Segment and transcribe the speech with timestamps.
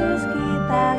[0.00, 0.96] Yesus kita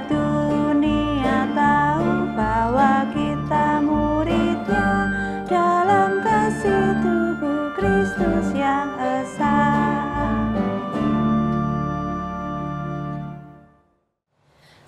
[0.00, 5.12] dunia tahu bahwa kita muridnya
[5.44, 8.88] Dalam kasih tubuh Kristus yang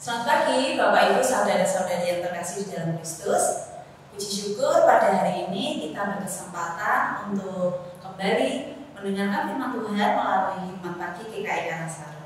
[0.01, 3.73] Selamat pagi Bapak Ibu saudara-saudari yang terkasih di dalam Kristus.
[4.13, 11.23] Puji syukur pada hari ini kita berkesempatan untuk kembali mendengarkan firman Tuhan melalui hikmat pagi
[11.29, 12.24] GKI.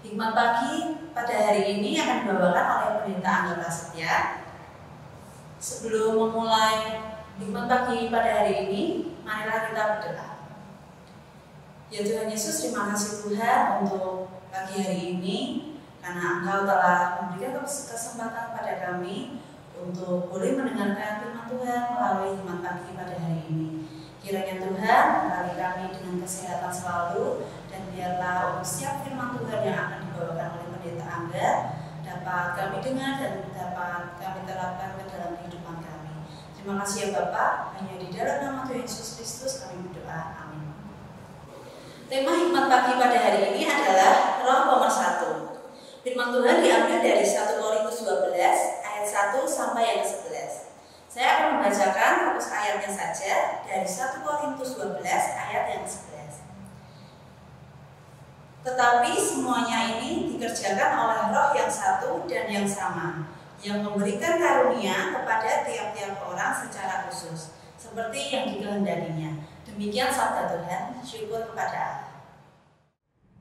[0.00, 4.14] Hikmat pagi pada hari ini akan dibawakan oleh Pendeta Angga Prasetya.
[5.60, 7.04] Sebelum memulai
[7.36, 10.28] hikmat pagi pada hari ini, marilah kita berdoa.
[11.92, 15.38] Ya Tuhan Yesus, terima kasih Tuhan untuk pagi hari ini
[16.00, 19.44] karena Engkau telah memberikan kesempatan pada kami
[19.76, 23.68] untuk boleh mendengarkan firman Tuhan melalui hikmat pagi pada hari ini.
[24.20, 29.98] Kiranya Tuhan melalui kami dengan kesehatan selalu dan biarlah untuk setiap firman Tuhan yang akan
[30.12, 31.50] dibawakan oleh pendeta Angga
[32.04, 36.12] dapat kami dengar dan dapat kami terapkan ke dalam kehidupan kami.
[36.52, 40.20] Terima kasih ya Bapak, hanya di dalam nama Tuhan Yesus Kristus kami berdoa.
[40.44, 40.68] Amin.
[42.12, 45.32] Tema hikmat pagi pada hari ini adalah roh pemersatu.
[46.04, 48.36] Firman Tuhan diambil dari 1 Korintus 12
[48.84, 50.69] ayat 1 sampai yang 11.
[51.10, 56.46] Saya akan membacakan fokus ayatnya saja dari 1 Korintus 12 ayat yang 11.
[58.62, 63.26] Tetapi semuanya ini dikerjakan oleh roh yang satu dan yang sama,
[63.58, 69.42] yang memberikan karunia kepada tiap-tiap orang secara khusus, seperti yang dikehendakinya.
[69.66, 72.10] Demikian sabda Tuhan, syukur kepada Allah.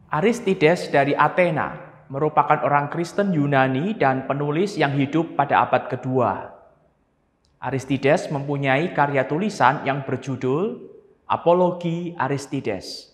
[0.09, 1.77] Aristides dari Athena
[2.09, 6.58] merupakan orang Kristen Yunani dan penulis yang hidup pada abad kedua.
[7.59, 10.79] Aristides mempunyai karya tulisan yang berjudul
[11.27, 13.11] Apologi Aristides.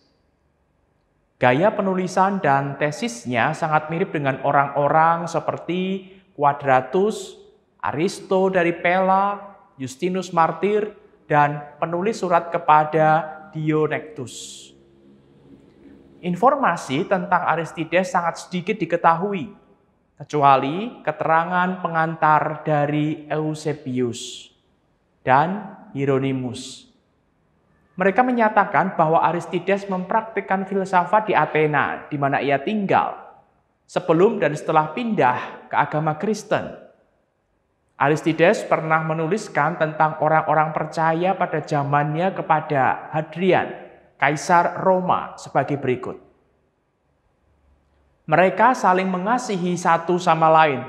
[1.41, 7.41] Gaya penulisan dan tesisnya sangat mirip dengan orang-orang seperti Quadratus,
[7.81, 10.93] Aristo dari Pella, Justinus Martir,
[11.25, 14.69] dan penulis surat kepada Dionectus.
[16.21, 19.64] Informasi tentang Aristides sangat sedikit diketahui,
[20.15, 24.51] kecuali keterangan pengantar dari Eusebius
[25.27, 26.87] dan Hieronymus.
[27.95, 33.15] Mereka menyatakan bahwa Aristides mempraktikkan filsafat di Athena, di mana ia tinggal,
[33.87, 36.75] sebelum dan setelah pindah ke agama Kristen.
[37.95, 43.71] Aristides pernah menuliskan tentang orang-orang percaya pada zamannya kepada Hadrian,
[44.19, 46.24] Kaisar Roma sebagai berikut.
[48.25, 50.81] Mereka saling mengasihi satu sama lain.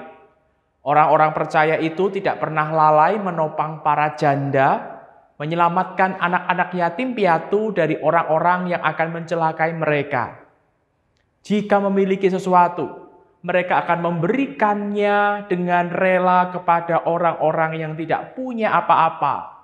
[0.81, 5.03] Orang-orang percaya itu tidak pernah lalai menopang para janda,
[5.37, 10.49] menyelamatkan anak-anak yatim piatu dari orang-orang yang akan mencelakai mereka.
[11.45, 13.07] Jika memiliki sesuatu,
[13.45, 19.55] mereka akan memberikannya dengan rela kepada orang-orang yang tidak punya apa-apa.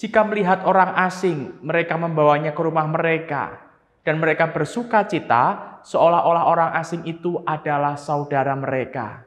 [0.00, 3.60] Jika melihat orang asing, mereka membawanya ke rumah mereka,
[4.00, 9.24] dan mereka bersuka cita seolah-olah orang asing itu adalah saudara mereka.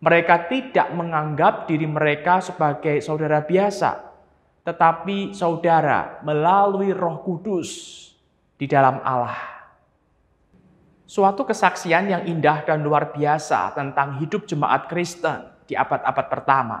[0.00, 3.96] Mereka tidak menganggap diri mereka sebagai saudara biasa,
[4.62, 7.70] tetapi saudara melalui Roh Kudus
[8.60, 9.56] di dalam Allah.
[11.06, 16.78] Suatu kesaksian yang indah dan luar biasa tentang hidup jemaat Kristen di abad-abad pertama.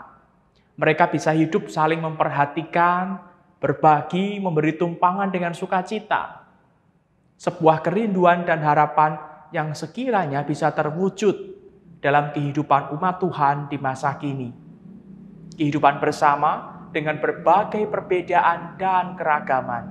[0.76, 3.22] Mereka bisa hidup saling memperhatikan,
[3.62, 6.45] berbagi, memberi tumpangan dengan sukacita.
[7.36, 9.20] Sebuah kerinduan dan harapan
[9.52, 11.36] yang sekiranya bisa terwujud
[12.00, 14.52] dalam kehidupan umat Tuhan di masa kini.
[15.56, 19.84] Kehidupan bersama dengan berbagai perbedaan dan keragaman.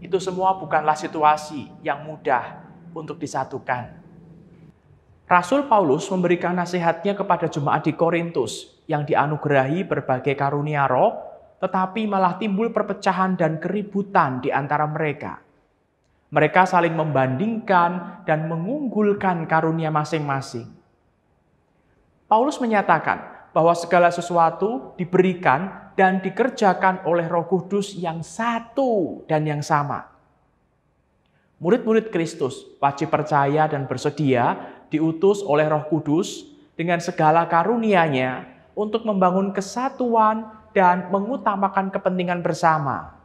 [0.00, 2.64] Itu semua bukanlah situasi yang mudah
[2.96, 4.00] untuk disatukan.
[5.26, 11.18] Rasul Paulus memberikan nasihatnya kepada jemaat di Korintus yang dianugerahi berbagai karunia roh,
[11.58, 15.45] tetapi malah timbul perpecahan dan keributan di antara mereka.
[16.30, 20.66] Mereka saling membandingkan dan mengunggulkan karunia masing-masing.
[22.26, 29.62] Paulus menyatakan bahwa segala sesuatu diberikan dan dikerjakan oleh Roh Kudus yang satu dan yang
[29.62, 30.12] sama.
[31.56, 34.60] Murid-murid Kristus wajib percaya dan bersedia
[34.92, 36.44] diutus oleh Roh Kudus
[36.76, 38.44] dengan segala karunia-Nya
[38.76, 43.15] untuk membangun kesatuan dan mengutamakan kepentingan bersama.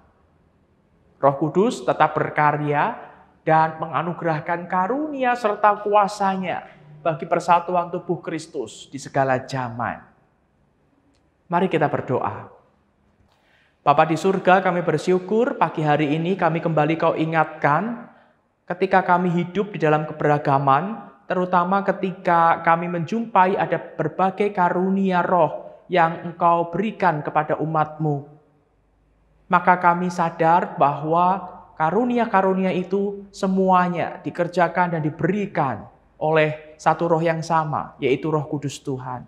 [1.21, 2.97] Roh Kudus tetap berkarya
[3.45, 6.65] dan menganugerahkan karunia serta kuasanya
[7.05, 10.01] bagi persatuan tubuh Kristus di segala zaman.
[11.45, 12.49] Mari kita berdoa.
[13.81, 18.09] Bapa di surga, kami bersyukur pagi hari ini kami kembali kau ingatkan
[18.69, 26.29] ketika kami hidup di dalam keberagaman, terutama ketika kami menjumpai ada berbagai karunia roh yang
[26.29, 28.40] engkau berikan kepada umatmu.
[29.51, 37.99] Maka kami sadar bahwa karunia-karunia itu semuanya dikerjakan dan diberikan oleh satu roh yang sama,
[37.99, 39.27] yaitu roh kudus Tuhan.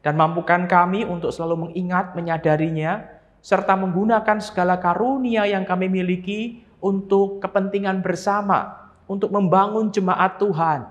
[0.00, 3.04] Dan mampukan kami untuk selalu mengingat, menyadarinya,
[3.44, 10.86] serta menggunakan segala karunia yang kami miliki untuk kepentingan bersama, untuk membangun jemaat Tuhan,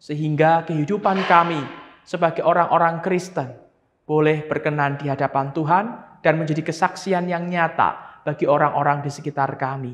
[0.00, 1.60] sehingga kehidupan kami
[2.04, 3.56] sebagai orang-orang Kristen
[4.04, 5.84] boleh berkenan di hadapan Tuhan
[6.24, 9.92] dan menjadi kesaksian yang nyata bagi orang-orang di sekitar kami.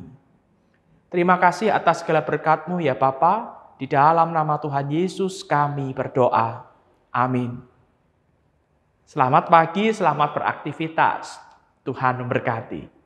[1.10, 3.58] Terima kasih atas segala berkat-Mu ya Bapa.
[3.74, 6.70] Di dalam nama Tuhan Yesus kami berdoa.
[7.10, 7.58] Amin.
[9.02, 11.42] Selamat pagi, selamat beraktivitas.
[11.82, 12.99] Tuhan memberkati.